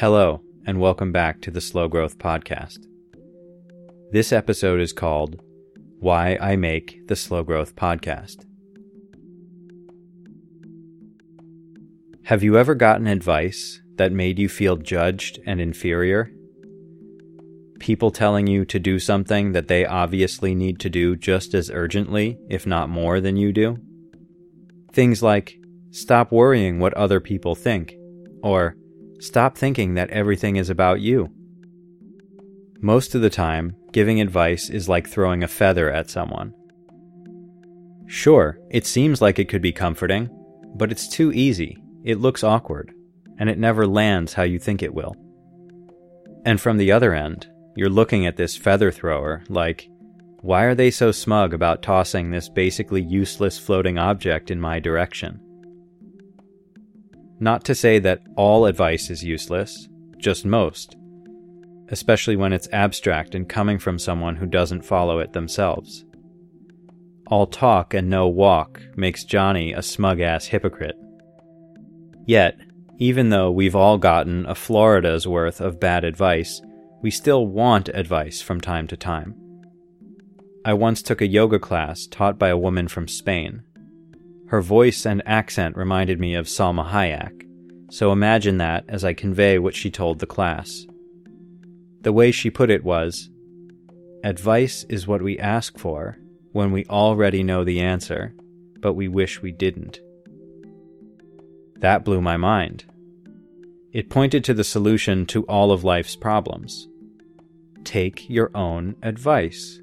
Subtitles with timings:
[0.00, 2.78] Hello, and welcome back to the Slow Growth Podcast.
[4.12, 5.42] This episode is called
[5.98, 8.46] Why I Make the Slow Growth Podcast.
[12.22, 16.30] Have you ever gotten advice that made you feel judged and inferior?
[17.78, 22.38] People telling you to do something that they obviously need to do just as urgently,
[22.48, 23.76] if not more, than you do?
[24.94, 25.58] Things like,
[25.90, 27.94] stop worrying what other people think,
[28.42, 28.76] or
[29.20, 31.28] stop thinking that everything is about you.
[32.80, 36.54] Most of the time, giving advice is like throwing a feather at someone.
[38.06, 40.28] Sure, it seems like it could be comforting,
[40.74, 42.92] but it's too easy, it looks awkward,
[43.38, 45.14] and it never lands how you think it will.
[46.44, 49.88] And from the other end, you're looking at this feather thrower like,
[50.40, 55.38] why are they so smug about tossing this basically useless floating object in my direction?
[57.40, 59.88] Not to say that all advice is useless,
[60.18, 60.96] just most,
[61.88, 66.04] especially when it's abstract and coming from someone who doesn't follow it themselves.
[67.28, 70.96] All talk and no walk makes Johnny a smug ass hypocrite.
[72.26, 72.58] Yet,
[72.98, 76.60] even though we've all gotten a Florida's worth of bad advice,
[77.00, 79.34] we still want advice from time to time.
[80.62, 83.62] I once took a yoga class taught by a woman from Spain.
[84.50, 87.46] Her voice and accent reminded me of Salma Hayek,
[87.88, 90.86] so imagine that as I convey what she told the class.
[92.00, 93.30] The way she put it was
[94.24, 96.18] Advice is what we ask for
[96.50, 98.34] when we already know the answer,
[98.80, 100.00] but we wish we didn't.
[101.76, 102.86] That blew my mind.
[103.92, 106.88] It pointed to the solution to all of life's problems.
[107.84, 109.80] Take your own advice.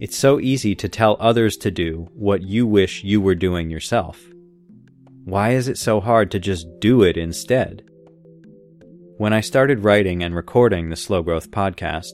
[0.00, 4.24] It's so easy to tell others to do what you wish you were doing yourself.
[5.24, 7.82] Why is it so hard to just do it instead?
[9.16, 12.12] When I started writing and recording the Slow Growth podcast,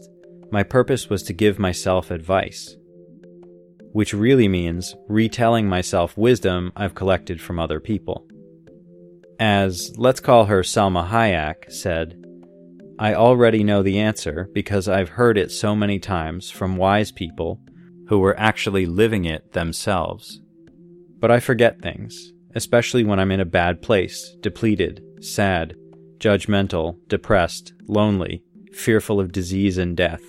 [0.51, 2.75] my purpose was to give myself advice,
[3.93, 8.27] which really means retelling myself wisdom I've collected from other people.
[9.39, 12.19] As, let's call her Salma Hayek, said,
[12.99, 17.61] I already know the answer because I've heard it so many times from wise people
[18.09, 20.41] who were actually living it themselves.
[21.19, 25.75] But I forget things, especially when I'm in a bad place, depleted, sad,
[26.19, 30.23] judgmental, depressed, lonely, fearful of disease and death.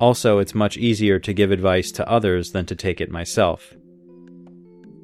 [0.00, 3.74] Also, it's much easier to give advice to others than to take it myself.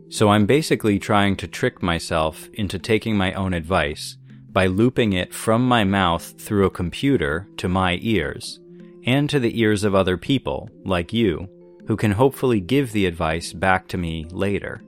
[0.08, 4.16] So I'm basically trying to trick myself into taking my own advice
[4.52, 8.60] by looping it from my mouth through a computer to my ears
[9.06, 11.48] and to the ears of other people, like you,
[11.86, 14.82] who can hopefully give the advice back to me later.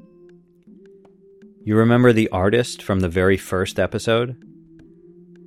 [1.64, 4.36] You remember the artist from the very first episode?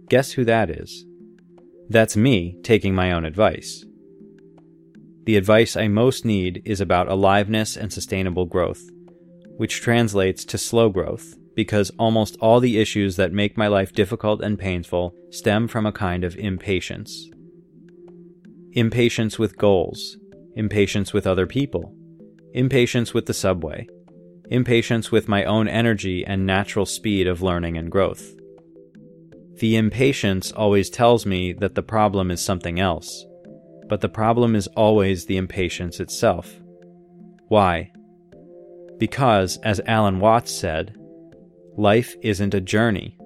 [0.10, 1.06] Guess who that is?
[1.90, 3.86] That's me taking my own advice.
[5.26, 8.84] The advice I most need is about aliveness and sustainable growth,
[9.58, 14.42] which translates to slow growth because almost all the issues that make my life difficult
[14.42, 17.30] and painful stem from a kind of impatience
[18.74, 20.18] impatience with goals,
[20.56, 21.96] impatience with other people,
[22.54, 23.88] impatience with the subway,
[24.50, 28.36] impatience with my own energy and natural speed of learning and growth.
[29.58, 33.26] The impatience always tells me that the problem is something else,
[33.88, 36.60] but the problem is always the impatience itself.
[37.48, 37.92] Why?
[38.98, 40.96] Because, as Alan Watts said,
[41.76, 43.18] life isn't a journey.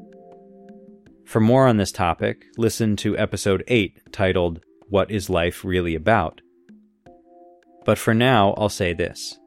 [1.26, 4.62] For more on this topic, listen to episode 8 titled
[4.94, 6.40] what is life really about?
[7.84, 9.40] But for now, I'll say this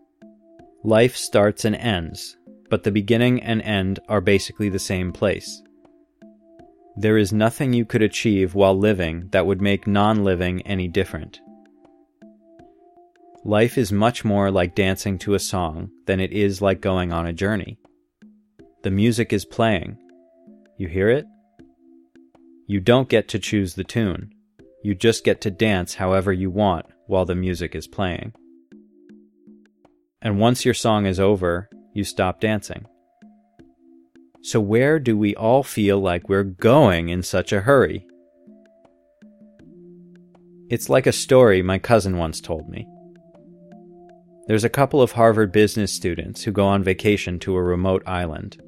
[0.83, 2.37] life starts and ends,
[2.69, 5.63] but the beginning and end are basically the same place.
[6.97, 11.41] There is nothing you could achieve while living that would make non living any different.
[13.45, 17.25] Life is much more like dancing to a song than it is like going on
[17.25, 17.79] a journey.
[18.83, 19.97] The music is playing.
[20.77, 21.25] You hear it?
[22.67, 24.33] You don't get to choose the tune.
[24.87, 28.33] You just get to dance however you want while the music is playing.
[30.23, 32.87] And once your song is over, you stop dancing.
[34.43, 38.07] So, where do we all feel like we're going in such a hurry?
[40.71, 42.87] It's like a story my cousin once told me.
[44.47, 48.63] There's a couple of Harvard business students who go on vacation to a remote island.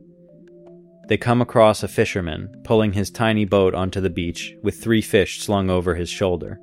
[1.08, 5.40] They come across a fisherman pulling his tiny boat onto the beach with three fish
[5.40, 6.60] slung over his shoulder.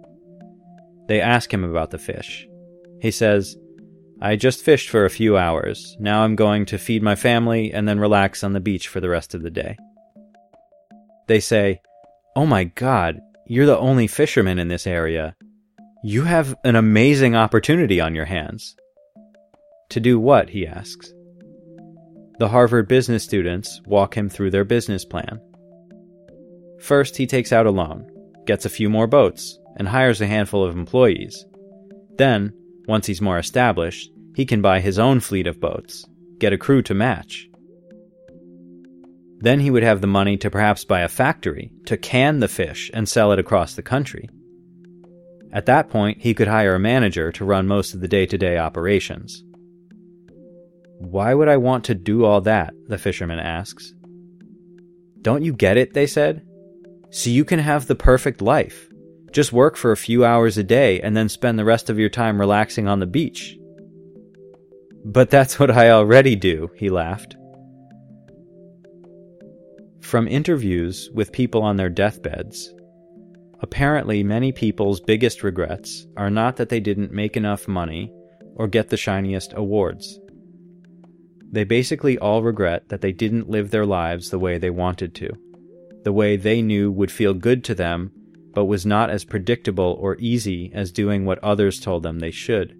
[1.07, 2.47] They ask him about the fish.
[3.01, 3.57] He says,
[4.21, 5.97] I just fished for a few hours.
[6.00, 9.09] Now I'm going to feed my family and then relax on the beach for the
[9.09, 9.77] rest of the day.
[11.27, 11.81] they say,
[12.36, 15.36] Oh my god, you're the only fisherman in this area.
[16.03, 18.75] You have an amazing opportunity on your hands.
[19.89, 20.50] To do what?
[20.50, 21.14] he asks.
[22.38, 25.40] The Harvard business students walk him through their business plan.
[26.82, 28.10] First, he takes out a loan,
[28.46, 31.46] gets a few more boats, and hires a handful of employees.
[32.18, 32.54] Then,
[32.88, 36.06] once he's more established, he can buy his own fleet of boats,
[36.38, 37.48] get a crew to match.
[39.38, 42.92] Then he would have the money to perhaps buy a factory to can the fish
[42.94, 44.28] and sell it across the country.
[45.54, 48.38] At that point, he could hire a manager to run most of the day to
[48.38, 49.42] day operations.
[51.00, 52.74] Why would I want to do all that?
[52.88, 53.94] the fisherman asks.
[55.21, 55.94] Don't you get it?
[55.94, 56.45] They said.
[57.09, 58.89] So you can have the perfect life.
[59.31, 62.09] Just work for a few hours a day and then spend the rest of your
[62.09, 63.57] time relaxing on the beach.
[65.03, 67.36] But that's what I already do, he laughed.
[70.00, 72.74] From interviews with people on their deathbeds,
[73.59, 78.13] apparently many people's biggest regrets are not that they didn't make enough money
[78.56, 80.19] or get the shiniest awards.
[81.51, 85.30] They basically all regret that they didn't live their lives the way they wanted to,
[86.03, 88.12] the way they knew would feel good to them,
[88.53, 92.75] but was not as predictable or easy as doing what others told them they should.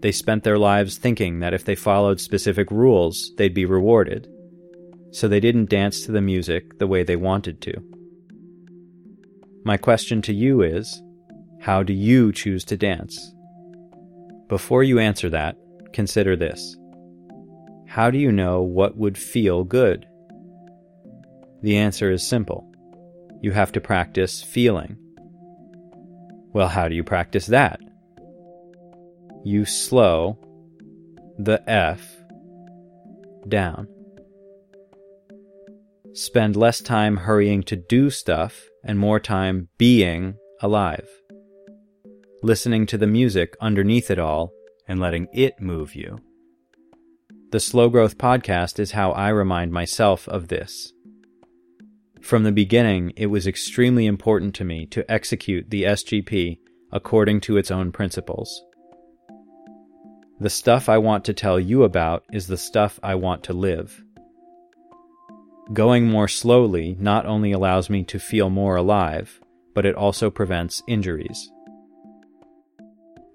[0.00, 4.28] They spent their lives thinking that if they followed specific rules, they'd be rewarded,
[5.12, 7.72] so they didn't dance to the music the way they wanted to.
[9.64, 11.02] My question to you is
[11.60, 13.32] how do you choose to dance?
[14.48, 15.56] Before you answer that,
[15.94, 16.76] consider this.
[17.94, 20.04] How do you know what would feel good?
[21.62, 22.68] The answer is simple.
[23.40, 24.96] You have to practice feeling.
[26.52, 27.78] Well, how do you practice that?
[29.44, 30.40] You slow
[31.38, 32.04] the F
[33.46, 33.86] down.
[36.14, 41.08] Spend less time hurrying to do stuff and more time being alive.
[42.42, 44.52] Listening to the music underneath it all
[44.88, 46.18] and letting it move you.
[47.54, 50.92] The Slow Growth Podcast is how I remind myself of this.
[52.20, 56.58] From the beginning, it was extremely important to me to execute the SGP
[56.90, 58.60] according to its own principles.
[60.40, 64.02] The stuff I want to tell you about is the stuff I want to live.
[65.72, 69.40] Going more slowly not only allows me to feel more alive,
[69.76, 71.52] but it also prevents injuries.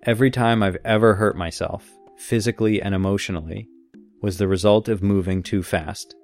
[0.03, 3.69] Every time I've ever hurt myself, physically and emotionally,
[4.21, 6.15] was the result of moving too fast.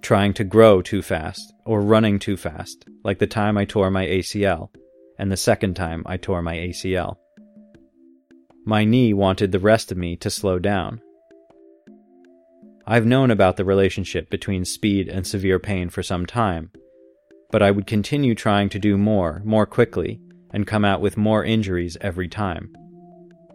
[0.00, 4.06] Trying to grow too fast, or running too fast, like the time I tore my
[4.06, 4.70] ACL,
[5.18, 7.16] and the second time I tore my ACL.
[8.64, 11.00] My knee wanted the rest of me to slow down.
[12.86, 16.70] I've known about the relationship between speed and severe pain for some time,
[17.50, 20.20] but I would continue trying to do more, more quickly,
[20.52, 22.72] and come out with more injuries every time,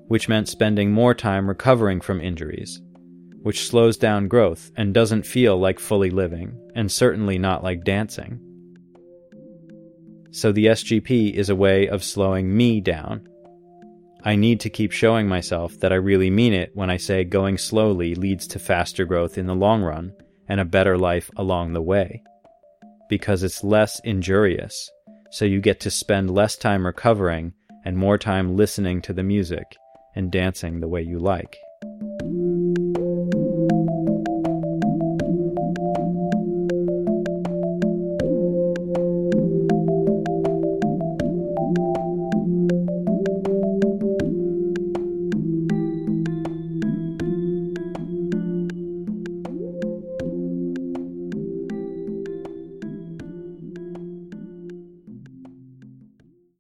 [0.08, 2.82] which meant spending more time recovering from injuries,
[3.42, 8.40] which slows down growth and doesn't feel like fully living, and certainly not like dancing.
[10.32, 13.28] So the SGP is a way of slowing me down.
[14.24, 17.58] I need to keep showing myself that I really mean it when I say going
[17.58, 20.14] slowly leads to faster growth in the long run
[20.48, 22.22] and a better life along the way.
[23.10, 24.92] Because it's less injurious,
[25.32, 27.54] so you get to spend less time recovering
[27.86, 29.78] and more time listening to the music
[30.16, 31.58] and dancing the way you like.